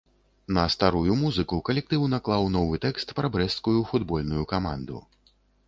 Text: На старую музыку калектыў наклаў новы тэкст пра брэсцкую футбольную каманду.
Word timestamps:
На 0.57 0.61
старую 0.75 1.17
музыку 1.19 1.59
калектыў 1.69 2.07
наклаў 2.15 2.49
новы 2.57 2.81
тэкст 2.87 3.15
пра 3.21 3.31
брэсцкую 3.39 3.77
футбольную 3.93 4.43
каманду. 4.57 5.07